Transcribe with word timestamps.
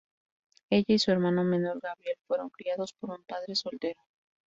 Ella 0.71 0.95
y 0.95 0.97
su 0.97 1.11
hermano 1.11 1.43
menor 1.43 1.79
Gabriel 1.79 2.17
fueron 2.27 2.49
criados 2.49 2.91
por 2.93 3.11
un 3.11 3.23
padre 3.23 3.53
soltero. 3.53 4.01